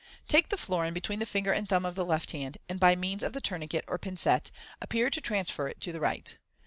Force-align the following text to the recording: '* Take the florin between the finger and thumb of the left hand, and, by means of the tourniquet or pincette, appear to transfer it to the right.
'* 0.17 0.27
Take 0.27 0.49
the 0.49 0.57
florin 0.57 0.95
between 0.95 1.19
the 1.19 1.27
finger 1.27 1.51
and 1.51 1.69
thumb 1.69 1.85
of 1.85 1.93
the 1.93 2.03
left 2.03 2.31
hand, 2.31 2.57
and, 2.67 2.79
by 2.79 2.95
means 2.95 3.21
of 3.21 3.33
the 3.33 3.39
tourniquet 3.39 3.85
or 3.87 3.99
pincette, 3.99 4.49
appear 4.81 5.11
to 5.11 5.21
transfer 5.21 5.67
it 5.67 5.79
to 5.81 5.91
the 5.91 5.99
right. 5.99 6.39